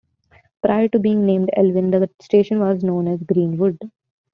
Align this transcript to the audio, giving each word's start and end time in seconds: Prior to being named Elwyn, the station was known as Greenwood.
Prior 0.63 0.87
to 0.87 0.97
being 0.99 1.27
named 1.27 1.51
Elwyn, 1.55 1.91
the 1.91 2.09
station 2.19 2.59
was 2.59 2.83
known 2.83 3.07
as 3.07 3.21
Greenwood. 3.21 3.77